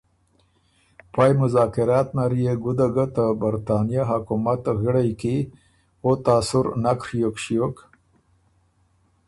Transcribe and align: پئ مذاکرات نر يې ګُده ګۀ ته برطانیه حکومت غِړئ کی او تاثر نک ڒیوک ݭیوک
پئ 1.13 1.31
مذاکرات 1.41 2.07
نر 2.15 2.31
يې 2.41 2.53
ګُده 2.63 2.87
ګۀ 2.95 3.05
ته 3.15 3.25
برطانیه 3.41 4.03
حکومت 4.11 4.61
غِړئ 4.81 5.09
کی 5.21 5.37
او 6.03 6.11
تاثر 6.25 6.65
نک 6.83 6.99
ڒیوک 7.09 7.35
ݭیوک 7.43 7.75